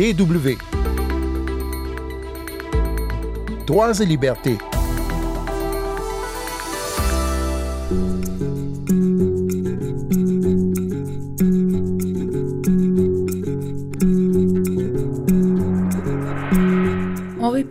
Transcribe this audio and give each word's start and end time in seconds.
DW. 0.00 0.56
Droits 3.66 4.00
et 4.00 4.06
libertés. 4.06 4.56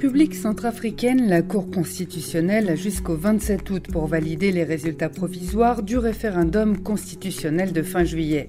République 0.09 0.33
centrafricaine, 0.33 1.29
la 1.29 1.43
Cour 1.43 1.69
constitutionnelle 1.69 2.67
a 2.69 2.75
jusqu'au 2.75 3.15
27 3.15 3.69
août 3.69 3.87
pour 3.91 4.07
valider 4.07 4.51
les 4.51 4.63
résultats 4.63 5.07
provisoires 5.07 5.83
du 5.83 5.99
référendum 5.99 6.79
constitutionnel 6.81 7.73
de 7.73 7.83
fin 7.83 8.03
juillet. 8.03 8.47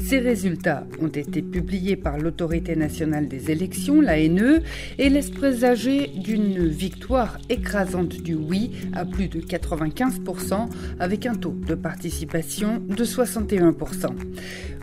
Ces 0.00 0.20
résultats 0.20 0.86
ont 1.02 1.08
été 1.08 1.42
publiés 1.42 1.96
par 1.96 2.16
l'Autorité 2.16 2.76
nationale 2.76 3.28
des 3.28 3.50
élections, 3.50 4.00
l'ANE, 4.00 4.62
et 4.96 5.10
laissent 5.10 5.28
présager 5.28 6.06
d'une 6.06 6.66
victoire 6.66 7.36
écrasante 7.50 8.16
du 8.22 8.34
oui 8.34 8.70
à 8.94 9.04
plus 9.04 9.28
de 9.28 9.40
95% 9.40 10.70
avec 10.98 11.26
un 11.26 11.34
taux 11.34 11.54
de 11.68 11.74
participation 11.74 12.82
de 12.88 13.04
61%. 13.04 14.06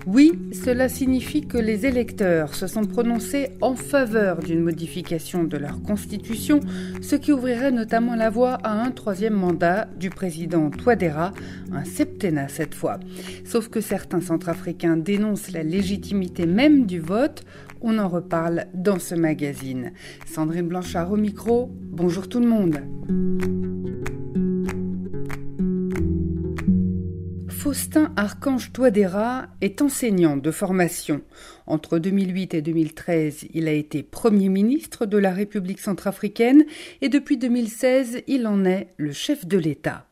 Oui, 0.08 0.32
cela 0.54 0.90
signifie 0.90 1.46
que 1.46 1.58
les 1.58 1.86
électeurs 1.86 2.56
se 2.56 2.68
sont 2.68 2.86
prononcés 2.86 3.50
en 3.62 3.76
faveur 3.76 4.40
d'une 4.40 4.62
modification 4.62 5.44
de 5.44 5.58
leur 5.58 5.82
constitution, 5.82 6.62
ce 7.02 7.16
qui 7.16 7.32
ouvrirait 7.32 7.72
notamment 7.72 8.16
la 8.16 8.30
voie 8.30 8.54
à 8.64 8.72
un 8.72 8.92
troisième 8.92 9.34
mandat 9.34 9.88
du 9.98 10.10
président 10.10 10.70
Touadéra, 10.70 11.34
un 11.72 11.84
septennat 11.84 12.48
cette 12.48 12.76
fois. 12.76 13.00
Sauf 13.46 13.68
que 13.70 13.82
certains 13.82 14.22
centrafricains 14.22 14.98
dénoncent 14.98 15.52
la 15.52 15.64
légitimité 15.64 16.46
même 16.46 16.86
du 16.86 17.00
vote. 17.00 17.44
On 17.82 17.98
en 17.98 18.10
reparle 18.10 18.68
dans 18.74 19.00
ce 19.00 19.16
magazine. 19.16 19.92
Sandrine 20.26 20.68
Blanchard 20.68 21.12
au 21.12 21.18
micro. 21.18 21.70
Bonjour 21.92 22.28
tout 22.28 22.40
le 22.40 22.48
monde. 22.48 23.79
Faustin 27.70 28.12
Archange 28.16 28.74
Touadéra 28.74 29.46
est 29.62 29.84
enseignant 29.84 30.38
de 30.38 30.50
formation. 30.50 31.22
Entre 31.68 32.00
2008 32.00 32.56
et 32.56 32.62
2013, 32.64 33.46
il 33.54 33.68
a 33.68 33.74
été 33.74 34.02
Premier 34.02 34.50
ministre 34.50 35.06
de 35.06 35.20
la 35.20 35.32
République 35.32 35.80
centrafricaine 35.80 36.66
et 37.02 37.10
depuis 37.10 37.38
2016, 37.38 38.24
il 38.26 38.48
en 38.48 38.66
est 38.66 38.88
le 38.98 39.12
chef 39.12 39.46
de 39.46 39.60
l'État. 39.60 40.09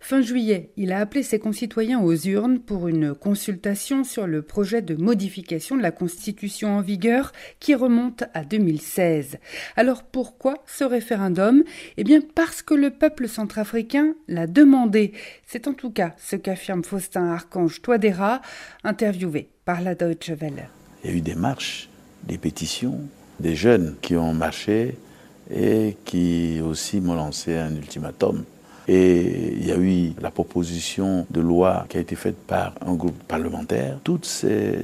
Fin 0.00 0.20
juillet, 0.20 0.70
il 0.76 0.92
a 0.92 0.98
appelé 0.98 1.22
ses 1.22 1.38
concitoyens 1.38 1.98
aux 2.00 2.14
urnes 2.14 2.58
pour 2.58 2.88
une 2.88 3.14
consultation 3.14 4.04
sur 4.04 4.26
le 4.26 4.42
projet 4.42 4.82
de 4.82 4.96
modification 4.96 5.76
de 5.76 5.82
la 5.82 5.92
Constitution 5.92 6.76
en 6.76 6.82
vigueur 6.82 7.32
qui 7.58 7.74
remonte 7.74 8.24
à 8.34 8.44
2016. 8.44 9.38
Alors 9.76 10.02
pourquoi 10.02 10.56
ce 10.66 10.84
référendum? 10.84 11.64
Eh 11.96 12.04
bien 12.04 12.20
parce 12.34 12.60
que 12.60 12.74
le 12.74 12.90
peuple 12.90 13.28
centrafricain 13.28 14.14
l'a 14.28 14.46
demandé. 14.46 15.12
C'est 15.46 15.68
en 15.68 15.72
tout 15.72 15.90
cas 15.90 16.14
ce 16.18 16.36
qu'affirme 16.36 16.84
Faustin 16.84 17.28
Archange 17.32 17.80
Touadéra, 17.80 18.42
interviewé 18.84 19.48
par 19.64 19.80
la 19.80 19.94
Deutsche 19.94 20.32
Welle. 20.38 20.68
Il 21.02 21.10
y 21.10 21.14
a 21.14 21.16
eu 21.16 21.20
des 21.22 21.34
marches, 21.34 21.88
des 22.24 22.36
pétitions, 22.36 23.00
des 23.40 23.56
jeunes 23.56 23.96
qui 24.02 24.16
ont 24.16 24.34
marché 24.34 24.96
et 25.50 25.96
qui 26.04 26.60
aussi 26.62 27.00
m'ont 27.00 27.14
lancé 27.14 27.56
un 27.56 27.74
ultimatum 27.74 28.44
et 28.86 29.54
il 29.56 29.66
y 29.66 29.72
a 29.72 29.76
eu 29.76 30.12
la 30.20 30.30
proposition 30.30 31.26
de 31.30 31.40
loi 31.40 31.86
qui 31.88 31.96
a 31.96 32.00
été 32.00 32.16
faite 32.16 32.36
par 32.36 32.74
un 32.86 32.94
groupe 32.94 33.22
parlementaire. 33.24 33.98
Toutes 34.04 34.26
ces, 34.26 34.78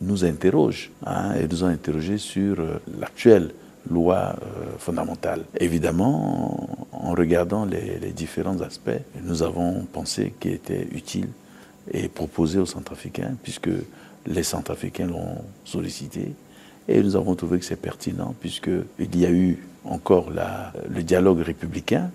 nous 0.00 0.24
interrogent 0.24 0.90
hein, 1.04 1.34
et 1.34 1.46
nous 1.46 1.64
ont 1.64 1.68
interrogés 1.68 2.18
sur 2.18 2.60
euh, 2.60 2.80
l'actuelle 2.98 3.50
loi 3.90 4.34
euh, 4.42 4.78
fondamentale. 4.78 5.44
Évidemment, 5.58 6.68
en 6.92 7.12
regardant 7.12 7.64
les, 7.64 8.12
différents 8.14 8.60
aspects, 8.60 8.90
nous 9.22 9.42
avons 9.42 9.86
pensé 9.92 10.34
qu'il 10.38 10.52
était 10.52 10.88
utile 10.92 11.28
et 11.92 12.08
proposé 12.08 12.58
aux 12.58 12.66
Centrafricains, 12.66 13.34
puisque 13.42 13.70
les 14.26 14.42
Centrafricains 14.42 15.06
l'ont 15.06 15.42
sollicité. 15.64 16.32
Et 16.88 17.02
nous 17.02 17.16
avons 17.16 17.34
trouvé 17.34 17.58
que 17.58 17.64
c'est 17.64 17.80
pertinent, 17.80 18.34
puisqu'il 18.40 19.16
y 19.16 19.26
a 19.26 19.30
eu 19.30 19.66
encore 19.84 20.30
le 20.30 21.02
dialogue 21.02 21.40
républicain 21.40 22.10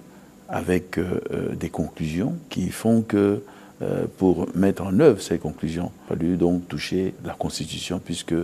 avec 0.49 0.97
euh, 0.97 1.21
euh, 1.31 1.55
des 1.55 1.69
conclusions 1.69 2.35
qui 2.49 2.69
font 2.69 3.01
que 3.01 3.43
euh, 3.81 4.05
pour 4.17 4.47
mettre 4.55 4.83
en 4.83 4.99
œuvre 4.99 5.21
ces 5.21 5.37
conclusions, 5.37 5.91
il 5.93 6.13
a 6.13 6.15
fallu 6.15 6.37
donc 6.37 6.67
toucher 6.67 7.13
la 7.25 7.33
Constitution 7.33 7.99
puisque 8.03 8.35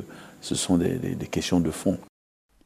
ce 0.41 0.55
sont 0.55 0.77
des, 0.77 0.95
des 0.97 1.27
questions 1.27 1.59
de 1.59 1.71
fond. 1.71 1.97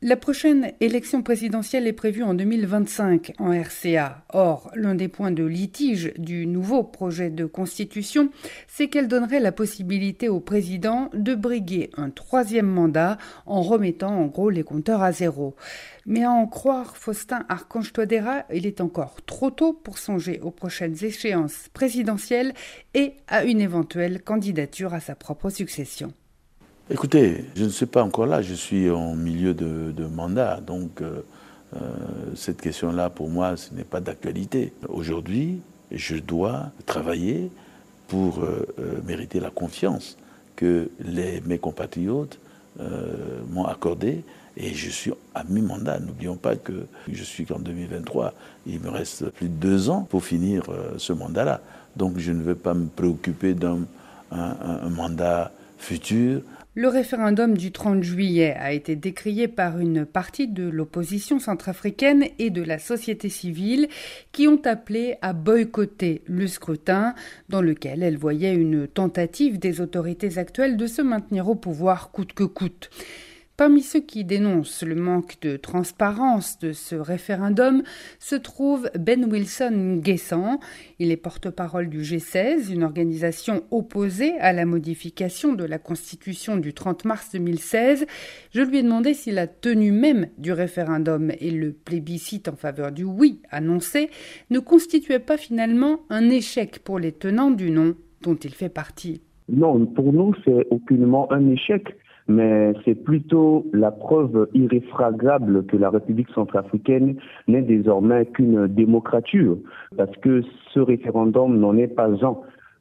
La 0.01 0.17
prochaine 0.17 0.73
élection 0.81 1.23
présidentielle 1.23 1.87
est 1.87 1.93
prévue 1.93 2.21
en 2.21 2.33
2025 2.33 3.31
en 3.39 3.51
RCA. 3.51 4.25
Or, 4.33 4.69
l'un 4.75 4.93
des 4.93 5.07
points 5.07 5.31
de 5.31 5.45
litige 5.45 6.11
du 6.17 6.45
nouveau 6.45 6.83
projet 6.83 7.29
de 7.29 7.45
constitution, 7.45 8.29
c'est 8.67 8.89
qu'elle 8.89 9.07
donnerait 9.07 9.39
la 9.39 9.53
possibilité 9.53 10.27
au 10.27 10.41
président 10.41 11.09
de 11.13 11.33
briguer 11.33 11.91
un 11.95 12.09
troisième 12.09 12.67
mandat 12.67 13.17
en 13.45 13.61
remettant 13.61 14.13
en 14.13 14.25
gros 14.25 14.49
les 14.49 14.63
compteurs 14.63 15.01
à 15.01 15.13
zéro. 15.13 15.55
Mais 16.05 16.25
à 16.25 16.31
en 16.31 16.45
croire 16.45 16.97
Faustin 16.97 17.45
Archange 17.47 17.93
Touadéra, 17.93 18.43
il 18.53 18.67
est 18.67 18.81
encore 18.81 19.23
trop 19.25 19.49
tôt 19.49 19.71
pour 19.71 19.97
songer 19.97 20.41
aux 20.41 20.51
prochaines 20.51 21.05
échéances 21.05 21.69
présidentielles 21.73 22.53
et 22.95 23.13
à 23.29 23.45
une 23.45 23.61
éventuelle 23.61 24.21
candidature 24.21 24.93
à 24.93 24.99
sa 24.99 25.15
propre 25.15 25.49
succession. 25.49 26.13
Écoutez, 26.87 27.45
je 27.55 27.63
ne 27.63 27.69
suis 27.69 27.87
pas 27.87 28.03
encore 28.03 28.27
là, 28.27 28.43
je 28.43 28.53
suis 28.53 28.91
en 28.91 29.15
milieu 29.15 29.55
de, 29.55 30.05
mandat, 30.05 30.61
donc 30.61 31.01
euh, 31.01 31.21
euh, 31.75 31.79
cette 32.35 32.61
question-là, 32.61 33.09
pour 33.09 33.27
moi, 33.27 33.57
ce 33.57 33.73
n'est 33.73 33.83
pas 33.83 34.01
d'actualité. 34.01 34.71
Aujourd'hui, 34.87 35.61
je 35.91 36.15
dois 36.17 36.69
travailler 36.85 37.49
pour 38.07 38.43
euh, 38.43 38.67
mériter 39.03 39.39
la 39.39 39.49
confiance 39.49 40.15
que 40.55 40.91
les, 41.03 41.41
mes 41.41 41.57
compatriotes 41.57 42.39
m'ont 43.49 43.65
accordée 43.65 44.23
et 44.57 44.73
je 44.73 44.89
suis 44.89 45.11
à 45.33 45.43
mi-mandat. 45.45 45.99
N'oublions 45.99 46.35
pas 46.35 46.55
que 46.55 46.85
je 47.09 47.23
suis 47.23 47.45
qu'en 47.45 47.57
2023. 47.57 48.33
Il 48.67 48.81
me 48.81 48.89
reste 48.89 49.29
plus 49.29 49.47
de 49.47 49.53
deux 49.53 49.89
ans 49.89 50.01
pour 50.01 50.23
finir 50.23 50.65
ce 50.97 51.13
mandat-là. 51.13 51.61
Donc 51.95 52.17
je 52.17 52.33
ne 52.33 52.43
veux 52.43 52.55
pas 52.55 52.73
me 52.73 52.87
préoccuper 52.87 53.53
d'un 53.53 53.79
un 54.31 54.89
mandat 54.89 55.51
futur 55.77 56.41
le 56.77 56.89
référendum 56.89 57.57
du 57.57 57.71
30 57.71 58.03
juillet 58.03 58.53
a 58.59 58.73
été 58.73 58.97
décrié 58.97 59.47
par 59.47 59.79
une 59.79 60.05
partie 60.05 60.49
de 60.49 60.67
l'opposition 60.67 61.39
centrafricaine 61.39 62.25
et 62.37 62.49
de 62.49 62.61
la 62.61 62.79
société 62.79 63.29
civile 63.29 63.87
qui 64.33 64.49
ont 64.49 64.59
appelé 64.65 65.15
à 65.21 65.31
boycotter 65.31 66.21
le 66.25 66.47
scrutin 66.47 67.15
dans 67.47 67.61
lequel 67.61 68.03
elles 68.03 68.17
voyaient 68.17 68.53
une 68.53 68.89
tentative 68.89 69.57
des 69.57 69.79
autorités 69.79 70.37
actuelles 70.37 70.75
de 70.75 70.85
se 70.85 71.01
maintenir 71.01 71.47
au 71.47 71.55
pouvoir 71.55 72.11
coûte 72.11 72.33
que 72.33 72.43
coûte. 72.43 72.89
Parmi 73.57 73.81
ceux 73.83 74.01
qui 74.01 74.25
dénoncent 74.25 74.83
le 74.83 74.95
manque 74.95 75.39
de 75.41 75.55
transparence 75.55 76.59
de 76.59 76.73
ce 76.73 76.93
référendum 76.93 77.83
se 78.19 78.35
trouve 78.35 78.89
Ben 78.99 79.31
Wilson 79.31 80.01
Guessant. 80.03 80.59
Il 80.99 81.09
est 81.09 81.15
porte-parole 81.15 81.87
du 81.87 82.01
G16, 82.01 82.73
une 82.73 82.83
organisation 82.83 83.63
opposée 83.71 84.37
à 84.39 84.51
la 84.51 84.65
modification 84.65 85.53
de 85.53 85.63
la 85.63 85.79
Constitution 85.79 86.57
du 86.57 86.73
30 86.73 87.05
mars 87.05 87.31
2016. 87.31 88.05
Je 88.51 88.61
lui 88.61 88.79
ai 88.79 88.83
demandé 88.83 89.13
si 89.13 89.31
la 89.31 89.47
tenue 89.47 89.93
même 89.93 90.27
du 90.37 90.51
référendum 90.51 91.31
et 91.39 91.51
le 91.51 91.71
plébiscite 91.71 92.49
en 92.49 92.57
faveur 92.57 92.91
du 92.91 93.05
oui 93.05 93.39
annoncé 93.51 94.09
ne 94.49 94.59
constituaient 94.59 95.19
pas 95.19 95.37
finalement 95.37 96.01
un 96.09 96.29
échec 96.29 96.79
pour 96.79 96.99
les 96.99 97.13
tenants 97.13 97.51
du 97.51 97.71
non 97.71 97.95
dont 98.21 98.35
il 98.35 98.53
fait 98.53 98.67
partie. 98.67 99.21
Non, 99.47 99.85
pour 99.85 100.11
nous, 100.11 100.33
c'est 100.43 100.67
aucunement 100.71 101.31
un 101.31 101.49
échec 101.51 101.95
mais 102.27 102.73
c'est 102.83 102.95
plutôt 102.95 103.65
la 103.73 103.91
preuve 103.91 104.47
irréfragable 104.53 105.65
que 105.65 105.77
la 105.77 105.89
République 105.89 106.29
centrafricaine 106.33 107.17
n'est 107.47 107.61
désormais 107.61 108.25
qu'une 108.25 108.67
démocrature, 108.67 109.57
parce 109.97 110.15
que 110.17 110.41
ce 110.73 110.79
référendum 110.79 111.57
n'en 111.59 111.77
est 111.77 111.87
pas 111.87 112.09
un. 112.25 112.37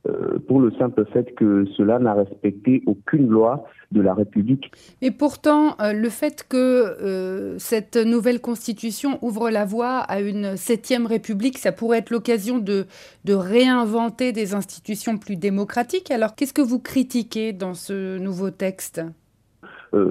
Euh, 0.06 0.38
pour 0.46 0.60
le 0.60 0.70
simple 0.72 1.06
fait 1.14 1.34
que 1.34 1.64
cela 1.78 1.98
n'a 1.98 2.12
respecté 2.12 2.82
aucune 2.84 3.26
loi 3.26 3.64
de 3.90 4.02
la 4.02 4.12
République. 4.12 4.70
Et 5.00 5.10
pourtant, 5.10 5.76
euh, 5.80 5.94
le 5.94 6.10
fait 6.10 6.44
que 6.46 6.56
euh, 6.56 7.58
cette 7.58 7.96
nouvelle 7.96 8.42
constitution 8.42 9.18
ouvre 9.22 9.48
la 9.48 9.64
voie 9.64 10.00
à 10.00 10.20
une 10.20 10.58
septième 10.58 11.06
République, 11.06 11.56
ça 11.56 11.72
pourrait 11.72 11.98
être 11.98 12.10
l'occasion 12.10 12.58
de, 12.58 12.86
réinventer 13.26 14.32
des 14.32 14.54
institutions 14.54 15.16
plus 15.16 15.36
démocratiques. 15.36 16.10
Alors, 16.10 16.34
qu'est-ce 16.34 16.52
que 16.52 16.60
vous 16.60 16.80
critiquez 16.80 17.54
dans 17.54 17.72
ce 17.72 18.18
nouveau 18.18 18.50
texte? 18.50 19.00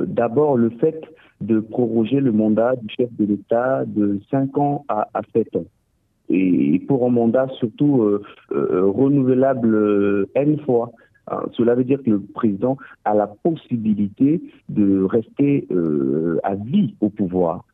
D'abord 0.08 0.58
le 0.58 0.70
fait 0.70 1.02
de 1.42 1.60
proroger 1.60 2.20
le 2.20 2.32
mandat 2.32 2.76
du 2.76 2.88
chef 2.90 3.10
de 3.18 3.26
l'État 3.26 3.84
de 3.86 4.20
5 4.32 4.58
ans 4.58 4.86
à, 4.88 5.10
à 5.14 5.22
7 5.34 5.56
ans. 5.58 5.66
Et 6.30 6.80
pour 6.88 7.06
un 7.06 7.10
mandat 7.10 7.48
surtout 7.60 8.02
euh, 8.02 8.24
euh, 8.52 8.86
renouvelable 8.86 10.28
N 10.36 10.60
fois. 10.62 10.92
Hein, 11.28 11.42
cela 11.54 11.76
veut 11.76 11.84
dire 11.84 12.02
que 12.04 12.10
le 12.10 12.20
président 12.20 12.78
a 13.06 13.14
la 13.14 13.28
possibilité 13.28 14.42
de 14.70 15.04
rester 15.04 15.68
euh, 15.72 16.40
à 16.44 16.56
vie 16.56 16.96
au 17.02 17.10
pouvoir, 17.10 17.66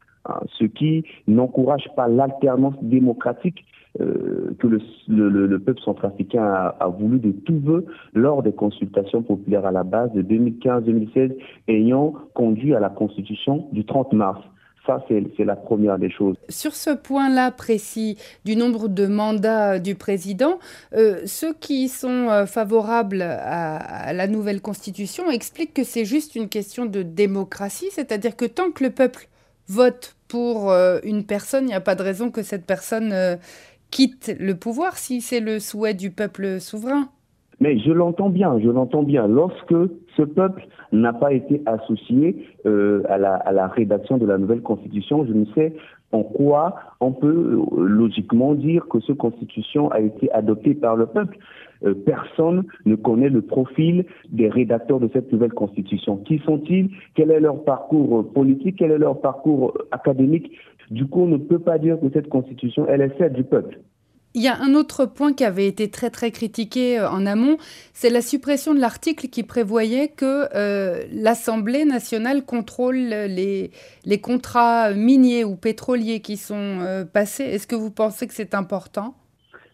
ce 0.57 0.65
qui 0.65 1.03
n'encourage 1.27 1.87
pas 1.95 2.07
l'alternance 2.07 2.75
démocratique 2.81 3.65
euh, 3.99 4.55
que 4.59 4.67
le, 4.67 5.57
peuple 5.57 5.81
centrafricain 5.81 6.43
a, 6.43 6.75
a, 6.79 6.87
voulu 6.89 7.19
de 7.19 7.31
tout 7.31 7.59
vœu 7.59 7.85
lors 8.13 8.43
des 8.43 8.53
consultations 8.53 9.23
populaires 9.23 9.65
à 9.65 9.71
la 9.71 9.83
base 9.83 10.13
de 10.13 10.21
2015-2016 10.21 11.35
ayant 11.67 12.13
conduit 12.35 12.75
à 12.75 12.79
la 12.79 12.89
constitution 12.89 13.67
du 13.71 13.85
30 13.85 14.13
mars. 14.13 14.41
Ça, 14.85 15.03
c'est 15.07 15.43
la 15.43 15.55
première 15.55 15.99
des 15.99 16.09
choses. 16.09 16.35
Sur 16.49 16.73
ce 16.73 16.91
point-là 16.91 17.51
précis 17.51 18.17
du 18.45 18.55
nombre 18.55 18.87
de 18.87 19.07
mandats 19.07 19.79
du 19.79 19.95
président, 19.95 20.59
euh, 20.93 21.21
ceux 21.25 21.53
qui 21.53 21.89
sont 21.89 22.29
euh, 22.29 22.45
favorables 22.45 23.21
à, 23.21 24.13
la 24.13 24.27
nouvelle 24.27 24.61
constitution 24.61 25.29
expliquent 25.29 25.73
que 25.73 25.83
c'est 25.83 26.05
juste 26.05 26.35
une 26.35 26.47
question 26.47 26.85
de 26.85 27.03
démocratie, 27.03 27.89
c'est-à-dire 27.91 28.35
que 28.35 28.45
tant 28.45 28.71
que 28.71 28.83
le 28.83 28.89
peuple 28.91 29.27
vote 29.67 30.15
pour 30.29 30.71
euh, 30.71 30.99
une 31.03 31.25
personne, 31.25 31.65
il 31.65 31.67
n'y 31.67 31.73
a 31.73 31.81
pas 31.81 31.95
de 31.95 32.03
raison 32.03 32.31
que 32.31 32.43
cette 32.43 32.65
personne 32.65 33.13
quitte 33.91 34.35
le 34.39 34.55
pouvoir 34.55 34.97
si 34.97 35.19
c'est 35.19 35.39
le 35.41 35.59
souhait 35.59 35.93
du 35.93 36.11
peuple 36.11 36.61
souverain. 36.61 37.09
Mais 37.59 37.77
je 37.79 37.91
l'entends 37.91 38.29
bien, 38.29 38.57
je 38.59 38.69
l'entends 38.69 39.03
bien. 39.03 39.27
Lorsque 39.27 39.75
ce 40.15 40.21
peuple 40.21 40.65
n'a 40.91 41.11
pas 41.11 41.33
été 41.33 41.61
associé 41.65 42.45
euh, 42.65 43.03
à, 43.09 43.17
la, 43.17 43.67
rédaction 43.67 44.17
de 44.17 44.25
la 44.25 44.37
nouvelle 44.37 44.61
constitution, 44.61 45.25
je 45.25 45.33
ne 45.33 45.45
sais 45.55 45.73
en 46.11 46.23
quoi 46.23 46.75
on 46.99 47.11
peut 47.11 47.61
euh, 47.77 47.83
logiquement 47.83 48.53
dire 48.55 48.87
que 48.89 48.99
cette 49.01 49.17
constitution 49.17 49.89
a 49.91 49.99
été 49.99 50.31
adoptée 50.31 50.73
par 50.73 50.95
le 50.95 51.05
peuple? 51.05 51.37
Euh, 51.85 51.93
personne 51.93 52.65
ne 52.85 52.95
connaît 52.95 53.29
le 53.29 53.41
profil 53.41 54.05
des 54.29 54.49
rédacteurs 54.49 54.99
de 54.99 55.09
cette 55.13 55.31
nouvelle 55.31 55.53
constitution. 55.53 56.17
Qui 56.17 56.39
sont-ils? 56.39 56.89
Quel 57.15 57.31
est 57.31 57.39
leur 57.39 57.63
parcours 57.63 58.31
politique? 58.33 58.77
Quel 58.79 58.91
est 58.91 58.97
leur 58.97 59.21
parcours 59.21 59.77
académique? 59.91 60.51
Du 60.91 61.05
coup, 61.05 61.21
on 61.21 61.27
ne 61.27 61.37
peut 61.37 61.59
pas 61.59 61.77
dire 61.77 61.99
que 61.99 62.09
cette 62.11 62.29
constitution, 62.29 62.85
elle 62.89 63.01
est 63.01 63.17
celle 63.17 63.33
du 63.33 63.43
peuple. 63.43 63.79
Il 64.35 64.43
y 64.43 64.47
a 64.47 64.59
un 64.61 64.75
autre 64.75 65.05
point 65.07 65.33
qui 65.33 65.43
avait 65.43 65.65
été 65.65 65.89
très 65.89 66.11
très 66.11 66.29
critiqué 66.29 66.99
euh, 66.99 67.09
en 67.09 67.25
amont, 67.25 67.57
c'est 67.93 68.11
la 68.11 68.21
suppression 68.21 68.75
de 68.75 68.79
l'article 68.79 69.27
qui 69.27 69.41
prévoyait 69.41 70.09
que 70.09 70.47
euh, 70.53 71.03
l'Assemblée 71.11 71.83
nationale 71.83 72.45
contrôle 72.45 72.95
les, 72.95 73.71
contrats 74.21 74.91
miniers 74.91 75.43
ou 75.43 75.55
pétroliers 75.55 76.19
qui 76.19 76.37
sont 76.37 76.79
euh, 76.81 77.05
passés. 77.05 77.45
Est-ce 77.45 77.65
que 77.65 77.75
vous 77.75 77.89
pensez 77.89 78.27
que 78.27 78.35
c'est 78.35 78.53
important? 78.53 79.15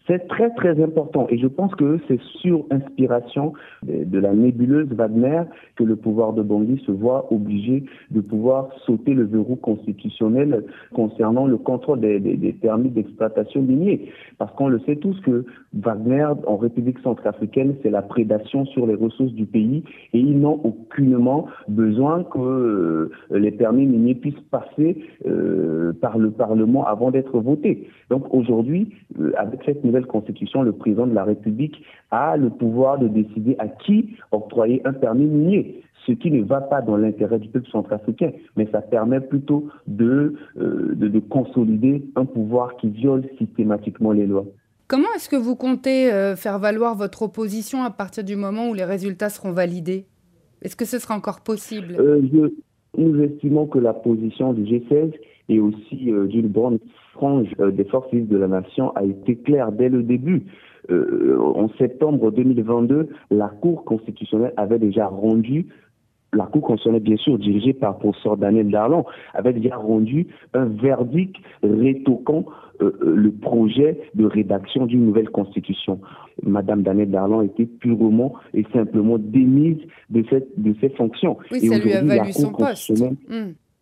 C'est 0.06 0.28
très 0.28 0.50
très 0.50 0.82
important 0.82 1.26
et 1.30 1.38
je 1.38 1.46
pense 1.46 1.74
que 1.74 1.98
c'est 2.06 2.20
sur 2.40 2.64
inspiration 2.70 3.52
de, 3.82 4.18
la 4.18 4.32
nébuleuse 4.32 4.88
Wagner 4.92 5.42
que 5.76 5.84
le 5.84 5.96
pouvoir 5.96 6.32
de 6.32 6.42
Bondy 6.42 6.82
se 6.86 6.92
voit 6.92 7.32
obligé 7.32 7.84
de 8.10 8.20
pouvoir 8.20 8.68
sauter 8.86 9.14
le 9.14 9.24
verrou 9.24 9.56
constitutionnel 9.56 10.64
concernant 10.94 11.46
le 11.46 11.56
contrôle 11.56 12.00
des, 12.00 12.56
permis 12.60 12.90
d'exploitation 12.90 13.62
miniers. 13.62 14.10
Parce 14.38 14.52
qu'on 14.54 14.68
le 14.68 14.78
sait 14.80 14.96
tous 14.96 15.18
que 15.20 15.44
Wagner 15.74 16.28
en 16.46 16.56
République 16.56 16.98
centrafricaine, 17.00 17.74
c'est 17.82 17.90
la 17.90 18.02
prédation 18.02 18.64
sur 18.66 18.86
les 18.86 18.94
ressources 18.94 19.32
du 19.32 19.46
pays 19.46 19.82
et 20.12 20.18
ils 20.18 20.38
n'ont 20.38 20.60
aucunement 20.64 21.46
besoin 21.68 22.24
que 22.24 22.38
euh, 22.38 23.10
les 23.30 23.50
permis 23.50 23.86
miniers 23.86 24.14
puissent 24.14 24.34
passer 24.50 24.96
euh, 25.26 25.92
par 26.00 26.18
le 26.18 26.30
Parlement 26.30 26.86
avant 26.86 27.10
d'être 27.10 27.38
votés. 27.40 27.88
Donc 28.10 28.32
aujourd'hui, 28.32 28.92
euh, 29.20 29.32
avec 29.36 29.60
cette 29.64 29.84
constitution, 30.04 30.62
le 30.62 30.72
président 30.72 31.06
de 31.06 31.14
la 31.14 31.24
République 31.24 31.82
a 32.10 32.36
le 32.36 32.50
pouvoir 32.50 32.98
de 32.98 33.08
décider 33.08 33.56
à 33.58 33.68
qui 33.68 34.16
octroyer 34.32 34.82
un 34.84 34.92
permis 34.92 35.24
minier 35.24 35.82
ce 36.06 36.12
qui 36.12 36.30
ne 36.30 36.42
va 36.44 36.60
pas 36.60 36.82
dans 36.82 36.96
l'intérêt 36.96 37.38
du 37.38 37.48
peuple 37.48 37.68
centrafricain, 37.70 38.30
mais 38.56 38.68
ça 38.70 38.80
permet 38.80 39.20
plutôt 39.20 39.68
de, 39.86 40.34
euh, 40.58 40.94
de, 40.94 41.18
consolider 41.18 42.04
un 42.14 42.24
pouvoir 42.24 42.76
qui 42.76 42.88
viole 42.88 43.24
systématiquement 43.38 44.12
les 44.12 44.26
lois. 44.26 44.44
Comment 44.88 45.08
est-ce 45.16 45.28
que 45.28 45.36
vous 45.36 45.56
comptez 45.56 46.12
euh, 46.12 46.36
faire 46.36 46.58
valoir 46.60 46.94
votre 46.94 47.22
opposition 47.22 47.82
à 47.82 47.90
partir 47.90 48.22
du 48.22 48.36
moment 48.36 48.68
où 48.68 48.74
les 48.74 48.84
résultats 48.84 49.30
seront 49.30 49.50
validés? 49.50 50.06
Est-ce 50.62 50.76
que 50.76 50.84
ce 50.84 50.98
sera 50.98 51.16
encore 51.16 51.40
possible? 51.40 51.96
Euh, 51.98 52.22
Nous 52.96 53.20
estimons 53.20 53.66
que 53.66 53.78
la 53.78 53.92
position 53.92 54.52
du 54.52 54.62
G16 54.62 55.12
et 55.48 55.60
aussi 55.60 56.10
d'une 56.28 56.48
bonne 56.48 56.78
frange 57.16 57.48
euh, 57.60 57.70
des 57.70 57.84
forces 57.84 58.10
vives 58.12 58.28
de 58.28 58.36
la 58.36 58.48
nation 58.48 58.92
a 58.96 59.04
été 59.04 59.36
claire 59.36 59.72
dès 59.72 59.88
le 59.88 60.02
début. 60.02 60.46
Euh, 60.90 61.38
en 61.40 61.68
septembre 61.78 62.30
2022, 62.30 63.08
la 63.30 63.48
Cour 63.48 63.84
constitutionnelle 63.84 64.52
avait 64.56 64.78
déjà 64.78 65.08
rendu 65.08 65.66
la 66.32 66.44
Cour 66.44 66.62
constitutionnelle, 66.62 67.02
bien 67.02 67.16
sûr, 67.16 67.38
dirigée 67.38 67.72
par 67.72 67.92
le 67.92 67.98
professeur 67.98 68.36
Daniel 68.36 68.70
Darlon, 68.70 69.04
avait 69.34 69.52
déjà 69.52 69.76
rendu 69.76 70.26
un 70.54 70.66
verdict 70.66 71.36
rétoquant 71.62 72.44
euh, 72.82 72.92
le 73.00 73.30
projet 73.30 73.98
de 74.14 74.26
rédaction 74.26 74.86
d'une 74.86 75.06
nouvelle 75.06 75.30
constitution. 75.30 76.00
Madame 76.42 76.82
Daniel 76.82 77.10
Darlon 77.10 77.42
était 77.42 77.64
purement 77.64 78.34
et 78.52 78.66
simplement 78.72 79.18
démise 79.18 79.78
de, 80.10 80.24
cette, 80.28 80.48
de 80.60 80.74
ses 80.80 80.90
fonctions. 80.90 81.38
Oui, 81.50 81.60
ça 81.60 81.78
lui 81.78 81.92
a 81.92 82.02
valu 82.02 82.32
son 82.32 82.52
poste. 82.52 82.92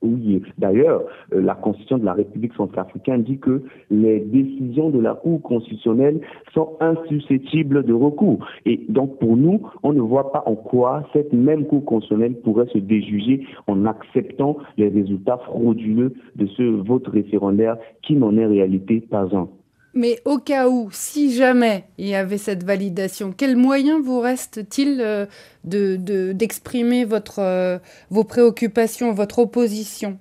Oui, 0.03 0.43
d'ailleurs, 0.59 1.03
euh, 1.33 1.41
la 1.41 1.55
Constitution 1.55 1.99
de 1.99 2.05
la 2.05 2.13
République 2.13 2.53
centrafricaine 2.55 3.23
dit 3.23 3.39
que 3.39 3.63
les 3.91 4.21
décisions 4.21 4.91
de 4.91 5.01
la 5.01 5.15
Cour 5.15 5.41
constitutionnelle 5.43 6.21
sont 6.53 6.77
insusceptibles 6.81 7.85
de 7.85 7.93
recours. 7.95 8.47
Et 8.67 8.81
donc, 8.89 9.19
pour 9.19 9.37
nous, 9.37 9.63
on 9.83 9.93
ne 9.93 10.01
voit 10.01 10.31
pas 10.31 10.43
en 10.47 10.57
quoi 10.57 11.05
cette 11.13 11.33
même 11.33 11.65
Cour 11.67 11.85
constitutionnelle 11.85 12.35
pourrait 12.41 12.67
se 12.67 12.79
déjuger 12.79 13.47
en 13.67 13.87
acceptant 13.87 14.59
les 14.77 14.89
résultats 14.89 15.39
frauduleux 15.39 16.13
de 16.37 16.47
ce 16.49 16.63
vote 16.63 17.09
référendaire 17.09 17.79
qui 18.03 18.15
n'en 18.15 18.37
est 18.37 18.47
réalité 18.47 19.01
pas 19.01 19.35
un. 19.35 19.49
Mais 19.95 20.17
au 20.25 20.39
cas 20.39 20.69
où, 20.69 20.89
si 20.91 21.33
jamais 21.33 21.85
il 21.99 22.09
y 22.09 22.17
avait 22.17 22.37
cette 22.37 22.65
validation, 22.65 23.33
quel 23.37 23.57
moyen 23.57 24.01
vous 24.01 24.19
reste-t-il 24.19 25.01
euh, 25.01 25.27
d'exprimer 25.65 27.05
votre, 27.05 27.39
euh, 27.39 27.79
vos 28.11 28.25
préoccupations, 28.25 29.13
votre 29.13 29.39
opposition? 29.39 30.19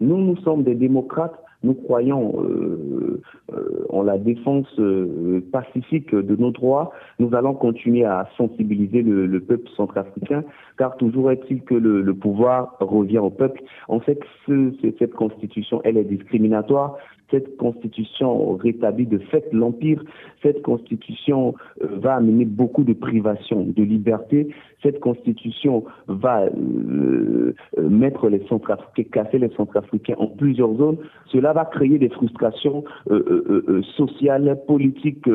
Nous, 0.00 0.18
nous 0.18 0.36
sommes 0.38 0.64
des 0.64 0.74
démocrates. 0.74 1.40
Nous 1.62 1.74
croyons 1.74 2.34
euh, 2.44 3.22
en 3.88 4.02
la 4.02 4.18
défense 4.18 4.68
pacifique 5.50 6.14
de 6.14 6.36
nos 6.36 6.50
droits. 6.50 6.92
Nous 7.18 7.34
allons 7.34 7.54
continuer 7.54 8.04
à 8.04 8.28
sensibiliser 8.36 9.02
le, 9.02 9.40
peuple 9.40 9.68
centrafricain, 9.76 10.44
car 10.78 10.96
toujours 10.96 11.30
est-il 11.30 11.62
que 11.62 11.74
le, 11.74 12.14
pouvoir 12.14 12.76
revient 12.78 13.18
au 13.18 13.30
peuple. 13.30 13.62
En 13.88 14.00
fait, 14.00 14.20
cette 14.46 15.14
constitution, 15.14 15.80
elle 15.82 15.96
est 15.96 16.04
discriminatoire 16.04 16.98
cette 17.30 17.56
constitution 17.56 18.56
rétablit 18.56 19.06
de 19.06 19.18
fait 19.18 19.48
l'Empire, 19.52 20.02
cette 20.42 20.62
constitution 20.62 21.54
euh, 21.82 21.86
va 21.98 22.16
amener 22.16 22.44
beaucoup 22.44 22.84
de 22.84 22.92
privations 22.92 23.64
de 23.64 23.82
liberté, 23.82 24.48
cette 24.82 25.00
constitution 25.00 25.84
va 26.06 26.44
euh, 26.44 27.54
euh, 27.78 27.88
mettre 27.88 28.28
les 28.28 28.46
centrafricains, 28.48 29.24
casser 29.24 29.38
les 29.38 29.50
centrafricains 29.56 30.14
en 30.18 30.28
plusieurs 30.28 30.74
zones, 30.76 30.98
cela 31.26 31.52
va 31.52 31.64
créer 31.64 31.98
des 31.98 32.08
frustrations 32.08 32.84
sociales, 33.96 34.58
politiques 34.66 35.28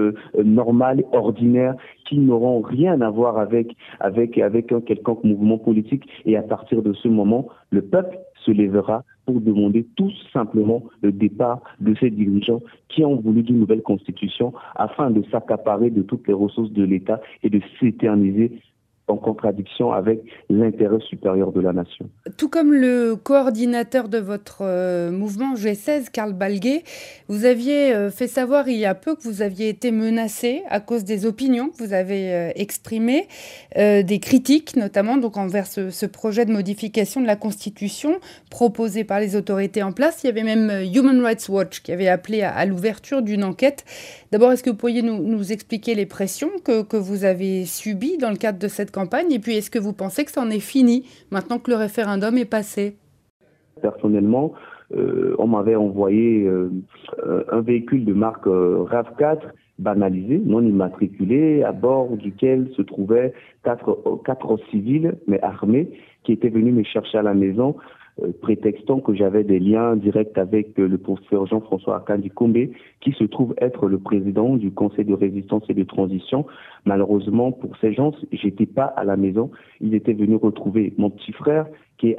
normales, 0.44 1.04
ordinaires, 1.12 1.76
qui 2.12 2.20
n'auront 2.20 2.60
rien 2.60 3.00
à 3.00 3.10
voir 3.10 3.38
avec, 3.38 3.78
avec, 4.02 4.38
avec 4.38 4.74
un 4.74 4.82
quelconque 4.82 5.24
mouvement 5.24 5.58
politique. 5.58 6.04
Et 6.26 6.36
à 6.36 6.42
partir 6.42 6.82
de 6.82 6.92
ce 6.92 7.08
moment, 7.08 7.48
le 7.70 7.82
peuple 7.82 8.20
se 8.46 8.52
lèvera 8.52 9.06
pour 9.26 9.40
demander 9.40 9.88
tout 9.96 10.12
simplement 10.34 10.84
le 11.02 11.14
départ 11.14 11.62
de 11.80 11.96
ces 12.02 12.10
dirigeants 12.10 12.60
qui 12.90 13.06
ont 13.06 13.16
voulu 13.16 13.44
d'une 13.44 13.60
nouvelle 13.60 13.82
constitution 13.82 14.52
afin 14.76 15.10
de 15.10 15.24
s'accaparer 15.32 15.90
de 15.90 16.02
toutes 16.02 16.28
les 16.28 16.34
ressources 16.34 16.74
de 16.74 16.84
l'État 16.84 17.22
et 17.44 17.50
de 17.50 17.62
s'éterniser 17.80 18.52
en 19.12 19.18
contradiction 19.18 19.92
avec 19.92 20.22
l'intérêt 20.50 21.00
supérieur 21.10 21.52
de 21.52 21.62
la 21.62 21.74
nation. 21.74 22.10
Tout 22.38 22.50
comme 22.50 22.74
le 22.74 23.16
coordinateur 23.16 24.08
de 24.10 24.18
votre 24.18 24.60
euh, 24.62 25.12
mouvement 25.12 25.54
G16, 25.56 26.10
Karl 26.12 26.34
Balguet, 26.34 26.84
vous 27.28 27.46
aviez 27.46 27.94
euh, 27.94 28.10
fait 28.10 28.28
savoir 28.28 28.68
il 28.70 28.78
y 28.78 28.86
a 28.86 28.96
peu 28.96 29.16
que 29.16 29.22
vous 29.24 29.42
aviez 29.42 29.70
été 29.70 29.92
menacé 29.92 30.64
à 30.70 30.80
cause 30.80 31.04
des 31.04 31.26
opinions 31.26 31.70
que 31.70 31.84
vous 31.84 31.94
avez 31.94 32.34
euh, 32.34 32.52
exprimées, 32.56 33.28
des 33.76 34.20
critiques 34.22 34.76
notamment 34.76 35.18
donc 35.18 35.38
envers 35.38 35.68
ce, 35.68 36.06
projet 36.06 36.46
de 36.46 36.52
modification 36.52 37.22
de 37.22 37.28
la 37.28 37.36
Constitution 37.36 38.20
proposé 38.50 39.04
par 39.04 39.20
les 39.20 39.36
autorités 39.36 39.84
en 39.84 39.92
place. 39.92 40.24
Il 40.24 40.28
y 40.28 40.30
avait 40.30 40.44
même 40.44 40.70
Human 40.94 41.22
Rights 41.22 41.48
Watch 41.50 41.82
qui 41.82 41.92
avait 41.92 42.08
appelé 42.08 42.42
à, 42.42 42.66
l'ouverture 42.66 43.22
d'une 43.22 43.44
enquête. 43.44 43.86
D'abord, 44.32 44.52
est-ce 44.52 44.64
que 44.64 44.70
vous 44.70 44.76
pourriez 44.76 45.02
nous, 45.02 45.52
expliquer 45.52 45.96
les 45.96 46.06
pressions 46.06 46.52
que, 46.64 46.84
que 46.84 46.98
vous 46.98 47.24
avez 47.24 47.66
subies 47.66 48.18
dans 48.18 48.30
le 48.30 48.38
cadre 48.38 48.60
de 48.60 48.68
cette 48.68 48.92
campagne? 48.92 49.01
Et 49.30 49.40
puis, 49.40 49.58
est-ce 49.58 49.72
que 49.72 49.80
vous 49.80 49.94
pensez 49.94 50.26
que 50.26 50.32
ça 50.32 50.42
en 50.42 50.50
est 50.50 50.60
fini 50.60 51.06
maintenant 51.32 51.60
que 51.60 51.72
le 51.72 51.78
référendum 51.78 52.38
est 52.38 52.50
passé? 52.50 52.96
Personnellement, 53.82 54.54
euh, 54.96 55.36
on 55.40 55.48
m'avait 55.48 55.76
envoyé 55.76 56.46
euh, 56.46 56.70
un 57.52 57.62
véhicule 57.62 58.06
de 58.06 58.14
marque 58.14 58.48
euh, 58.48 58.86
RAV4 58.90 59.40
banalisé, 59.80 60.40
non 60.46 60.62
immatriculé, 60.62 61.64
à 61.64 61.72
bord 61.72 62.16
duquel 62.16 62.70
se 62.78 62.82
trouvaient 62.84 63.34
quatre, 63.64 64.60
civils, 64.70 65.16
mais 65.28 65.42
armés, 65.42 65.90
qui 66.24 66.34
étaient 66.34 66.50
venus 66.50 66.74
me 66.74 66.84
chercher 66.84 67.18
à 67.18 67.24
la 67.24 67.34
maison 67.34 67.76
euh, 67.78 68.01
prétextant 68.42 69.00
que 69.00 69.14
j'avais 69.14 69.44
des 69.44 69.60
liens 69.60 69.96
directs 69.96 70.38
avec 70.38 70.78
euh, 70.80 70.88
le 70.88 70.98
professeur 70.98 71.48
Jean-François 71.48 71.98
Akandi 71.98 72.30
Kombe, 72.30 72.68
qui 73.00 73.12
se 73.14 73.24
trouve 73.24 73.56
être 73.60 73.88
le 73.88 73.98
président 73.98 74.56
du 74.56 74.72
Conseil 74.72 75.06
de 75.06 75.14
résistance 75.14 75.64
et 75.70 75.74
de 75.74 75.84
transition. 75.84 76.46
Malheureusement, 76.86 77.52
pour 77.52 77.76
ces 77.78 77.94
gens, 77.94 78.14
j'étais 78.32 78.66
pas 78.66 78.86
à 78.86 79.04
la 79.04 79.18
maison. 79.18 79.52
Ils 79.80 79.96
étaient 79.96 80.14
venus 80.14 80.40
retrouver 80.42 80.94
mon 80.98 81.10
petit 81.10 81.32
frère, 81.32 81.68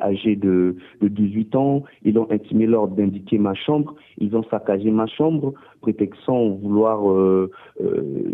âgé 0.01 0.37
de, 0.37 0.77
de 1.01 1.09
18 1.09 1.57
ans. 1.57 1.85
Ils 2.05 2.19
ont 2.19 2.31
intimé 2.31 2.67
l'ordre 2.67 2.97
d'indiquer 2.97 3.39
ma 3.39 3.55
chambre. 3.55 3.95
Ils 4.19 4.37
ont 4.37 4.45
saccagé 4.45 4.91
ma 4.91 5.07
chambre, 5.07 5.55
prétextant 5.81 6.51
vouloir 6.51 7.11
euh, 7.11 7.51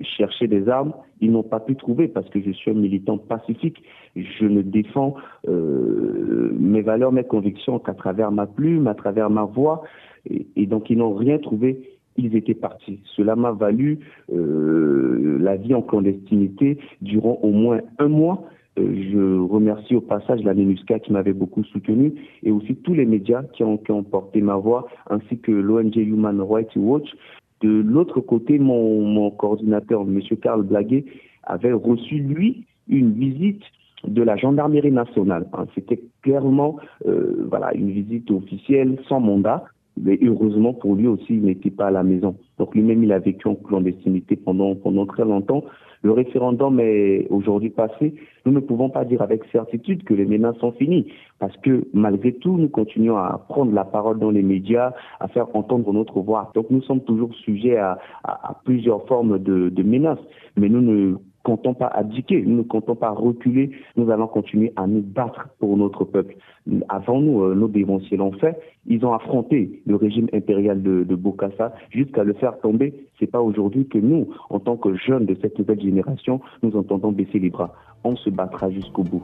chercher 0.03 0.47
des 0.47 0.69
armes. 0.69 0.93
Ils 1.21 1.33
n'ont 1.33 1.43
pas 1.43 1.61
pu 1.61 1.75
trouver 1.75 2.09
parce 2.09 2.29
que 2.29 2.41
je 2.41 2.51
suis 2.53 2.71
un 2.71 2.75
militant 2.75 3.19
pacifique. 3.19 3.83
Je 4.15 4.45
ne 4.45 4.63
défends 4.63 5.15
mes 5.49 6.83
valeurs, 6.83 7.13
mes 7.13 7.25
convictions 7.25 7.79
qu'à 7.79 7.95
travers 7.95 8.31
ma 8.31 8.47
plume, 8.47 8.87
à 8.87 8.95
travers 8.95 9.31
ma 9.31 9.45
voix. 9.45 9.83
Et, 10.57 10.67
donc, 10.67 10.91
ils 10.91 10.99
n'ont 10.99 11.15
rien 11.15 11.39
trouvé. 11.39 11.81
Ils 12.17 12.35
étaient 12.35 12.55
partis. 12.55 13.01
Cela 13.17 13.37
m'a 13.37 13.53
valu 13.53 14.01
euh, 14.33 15.39
la 15.41 15.57
vie 15.57 15.75
en 15.75 15.83
clandestinité 15.83 16.79
durant 17.01 17.39
au 17.43 17.51
moins 17.51 17.81
un 17.99 18.09
mois. 18.09 18.45
Je 18.79 19.39
remercie 19.41 19.97
au 19.97 20.01
passage 20.01 20.43
la 20.45 20.55
MINUSCA 20.55 21.01
qui 21.01 21.13
m'avait 21.13 21.33
beaucoup 21.33 21.65
soutenu 21.65 22.15
et 22.43 22.51
aussi 22.51 22.77
tous 22.77 22.95
les 22.95 23.07
médias 23.07 23.43
qui 23.55 23.65
ont, 23.65 23.79
porté 23.79 24.41
ma 24.41 24.57
voix, 24.57 24.87
ainsi 25.11 25.39
que 25.39 25.53
l'ONG 25.53 25.97
Human 25.97 26.41
Rights 26.41 26.77
Watch. 26.77 27.09
De 27.61 27.69
l'autre 27.69 28.21
côté, 28.21 28.59
mon, 28.59 29.31
coordinateur, 29.33 30.03
M. 30.03 30.21
Karl 30.41 30.63
Blaguet, 30.63 31.05
avait 31.43 31.73
reçu, 31.73 32.19
lui, 32.19 32.67
une 32.89 33.13
visite 33.13 33.63
de 34.07 34.23
la 34.23 34.37
gendarmerie 34.37 34.93
nationale. 34.93 35.47
Hein. 35.53 35.67
C'était 35.75 36.01
clairement 36.23 36.77
euh, 37.07 37.47
voilà, 37.49 37.75
une 37.75 37.91
visite 37.91 38.31
officielle 38.31 38.99
sans 39.09 39.19
mandat, 39.19 39.65
mais 40.01 40.19
heureusement 40.23 40.73
pour 40.73 40.95
lui 40.95 41.09
aussi, 41.09 41.35
il 41.35 41.43
n'était 41.43 41.71
pas 41.71 41.87
à 41.87 41.91
la 41.91 42.05
maison. 42.05 42.37
Donc 42.59 42.75
lui-même, 42.77 43.03
il 43.03 43.13
a 43.13 43.19
vécu 43.19 43.49
en 43.49 43.57
clandestinité 43.57 44.37
pendant 44.37 44.77
très 45.07 45.25
longtemps. 45.25 45.65
Le 46.03 46.13
référendum 46.13 46.79
est 46.81 47.27
aujourd'hui 47.31 47.71
passé. 47.71 48.15
Nous 48.47 48.53
ne 48.53 48.61
pouvons 48.61 48.89
pas 48.89 49.05
dire 49.05 49.23
avec 49.23 49.43
certitude 49.51 50.05
que 50.05 50.15
les 50.15 50.25
menaces 50.25 50.57
sont 50.59 50.73
finies, 50.73 51.13
parce 51.39 51.57
que 51.59 51.85
malgré 51.93 52.33
tout, 52.33 52.57
nous 52.57 52.69
continuons 52.69 53.17
à 53.17 53.45
prendre 53.49 53.73
la 53.73 53.85
parole 53.85 54.19
dans 54.19 54.31
les 54.31 54.43
médias, 54.43 54.93
à 55.21 55.29
faire 55.29 55.55
entendre 55.55 55.93
notre 55.93 56.21
voix. 56.21 56.53
Donc 56.55 56.71
nous 56.71 56.83
sommes 56.83 57.03
toujours 57.03 57.35
sujets 57.35 57.77
à, 57.77 57.99
plusieurs 58.65 59.07
formes 59.07 59.39
de, 59.39 59.69
de 59.69 59.83
menaces, 59.83 60.19
mais 60.57 60.69
nous 60.69 60.81
ne 60.81 61.17
comptons 61.49 61.73
pas 61.73 61.87
abdiquer, 61.87 62.43
nous 62.43 62.59
ne 62.59 62.63
comptons 62.63 62.95
pas 62.95 63.09
reculer, 63.09 63.71
nous 63.97 64.11
allons 64.11 64.27
continuer 64.27 64.71
à 64.77 64.87
nous 64.87 65.01
battre 65.01 65.49
pour 65.59 65.79
notre 65.79 66.05
peuple. 66.05 66.37
Avant 66.91 67.23
nous, 67.23 67.43
euh, 67.43 67.55
nos 67.55 67.69
dévanciers 67.69 68.19
l'ont 68.19 68.33
fait, 68.33 68.61
ils 68.87 69.03
ont 69.07 69.15
affronté 69.15 69.81
le 69.87 69.97
régime 69.97 70.29
impérial 70.35 70.83
de, 70.83 71.15
Bokassa 71.15 71.73
jusqu'à 71.89 72.23
le 72.23 72.35
faire 72.35 72.61
tomber. 72.61 72.93
C'est 73.19 73.31
pas 73.31 73.41
aujourd'hui 73.41 73.87
que 73.89 73.97
nous, 73.97 74.29
en 74.51 74.61
tant 74.61 74.77
que 74.77 74.95
jeunes 74.95 75.25
de 75.25 75.35
cette 75.41 75.59
nouvelle 75.59 75.81
génération, 75.81 76.43
nous 76.63 76.77
entendons 76.77 77.13
baisser 77.13 77.39
les 77.39 77.49
bras. 77.49 77.73
On 78.05 78.15
se 78.15 78.29
battra 78.29 78.71
jusqu'au 78.71 79.03
bout. 79.03 79.23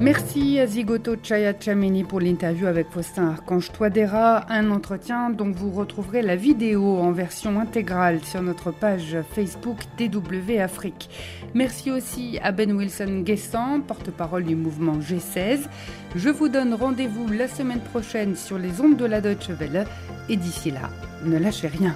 Merci 0.00 0.58
à 0.58 0.66
Zigoto 0.66 1.14
Chaya 1.22 1.52
Chamini 1.60 2.04
pour 2.04 2.20
l'interview 2.20 2.66
avec 2.66 2.88
Faustin 2.88 3.36
Archange 3.36 3.70
Toadera, 3.70 4.50
un 4.50 4.70
entretien 4.70 5.28
dont 5.28 5.50
vous 5.50 5.70
retrouverez 5.70 6.22
la 6.22 6.36
vidéo 6.36 6.96
en 6.96 7.12
version 7.12 7.60
intégrale 7.60 8.24
sur 8.24 8.40
notre 8.40 8.70
page 8.70 9.18
Facebook 9.34 9.76
DW 9.98 10.58
Afrique. 10.58 11.10
Merci 11.52 11.90
aussi 11.90 12.38
à 12.42 12.50
Ben 12.50 12.72
Wilson 12.72 13.20
Guessant, 13.26 13.82
porte-parole 13.82 14.44
du 14.44 14.56
mouvement 14.56 14.98
G16. 15.00 15.66
Je 16.16 16.30
vous 16.30 16.48
donne 16.48 16.72
rendez-vous 16.72 17.28
la 17.28 17.46
semaine 17.46 17.80
prochaine 17.80 18.36
sur 18.36 18.56
les 18.56 18.80
ondes 18.80 18.96
de 18.96 19.04
la 19.04 19.20
Deutsche 19.20 19.50
Welle 19.50 19.84
et 20.30 20.38
d'ici 20.38 20.70
là, 20.70 20.88
ne 21.26 21.36
lâchez 21.36 21.68
rien. 21.68 21.94